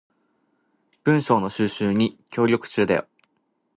[1.03, 3.07] 文章の収集に協力中だよ